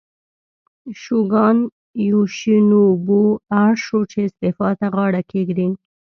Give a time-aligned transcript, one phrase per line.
[1.01, 1.57] شوګان
[2.09, 3.21] یوشینوبو
[3.63, 5.67] اړ شو چې استعفا ته غاړه کېږدي.